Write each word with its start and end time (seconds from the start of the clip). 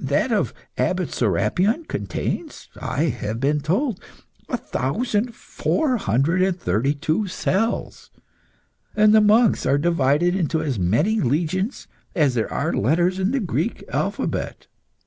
That 0.00 0.32
of 0.32 0.54
Abbot 0.78 1.12
Serapion 1.12 1.84
contains, 1.84 2.70
I 2.80 3.10
have 3.10 3.38
been 3.40 3.60
told, 3.60 4.00
a 4.48 4.56
thousand 4.56 5.34
four 5.34 5.98
hundred 5.98 6.40
and 6.40 6.58
thirty 6.58 6.94
two 6.94 7.26
cells, 7.26 8.10
and 8.96 9.14
the 9.14 9.20
monks 9.20 9.66
are 9.66 9.76
divided 9.76 10.34
into 10.34 10.62
as 10.62 10.78
many 10.78 11.20
legions 11.20 11.88
as 12.14 12.32
there 12.32 12.50
are 12.50 12.72
letters 12.72 13.18
in 13.18 13.32
the 13.32 13.40
Greek 13.40 13.84
alphabet. 13.92 14.66